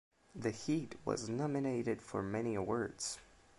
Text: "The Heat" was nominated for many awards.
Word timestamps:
"The 0.33 0.49
Heat" 0.49 0.95
was 1.05 1.29
nominated 1.29 2.01
for 2.01 2.23
many 2.23 2.55
awards. 2.55 3.19